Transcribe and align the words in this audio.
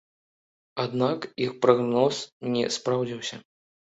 Аднак 0.83 1.27
іх 1.49 1.53
прагноз 1.65 2.15
не 2.53 2.63
спраўдзіўся. 2.79 3.35